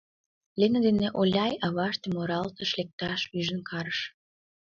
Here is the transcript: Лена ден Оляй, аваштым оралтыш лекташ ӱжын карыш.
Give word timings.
Лена 0.59 0.79
ден 0.85 0.97
Оляй, 1.19 1.53
аваштым 1.65 2.13
оралтыш 2.21 2.71
лекташ 2.79 3.21
ӱжын 3.37 3.61
карыш. 3.69 3.99